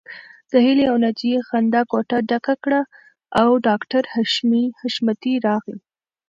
[0.51, 2.81] د هيلې او ناجيې خندا کوټه ډکه کړه
[3.41, 4.03] او ډاکټر
[4.83, 5.77] حشمتي راغی